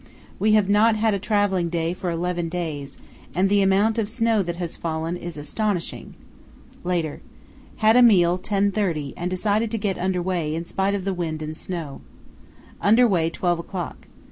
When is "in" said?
10.55-10.65